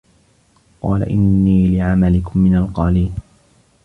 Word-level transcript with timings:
قالَ 0.81 1.03
إِنّي 1.03 1.77
لِعَمَلِكُم 1.77 2.39
مِنَ 2.39 2.55
القالينَ 2.55 3.15